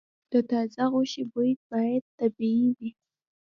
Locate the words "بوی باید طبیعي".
1.31-2.69